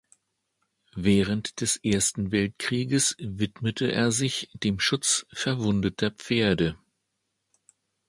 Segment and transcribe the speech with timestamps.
[0.95, 6.75] Während des Ersten Weltkrieges widmete er sich dem Schutz verwundeter Pferde.